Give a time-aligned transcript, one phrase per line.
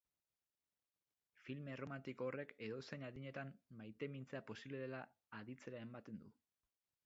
[1.47, 3.53] Film erromantiko horrek edozein adinetan
[3.83, 5.03] maitemintzea posible dela
[5.43, 6.35] aditzera ematen du.